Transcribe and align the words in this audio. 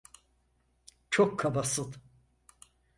Çok 1.09 1.39
kabasın! 1.39 1.95